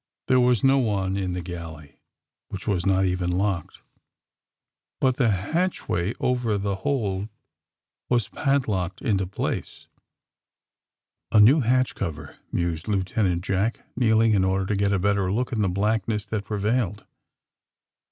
[0.27, 1.99] There was no one in the galley,
[2.49, 3.81] which was not even locked.
[4.99, 7.29] But the hatchway over the hold
[8.09, 9.85] was padlocked into place.
[11.31, 15.51] ^^A new hatch cover," mused Lieutenant Jack, kneeling in order to get a better look
[15.53, 17.05] in the blackness that prevailed.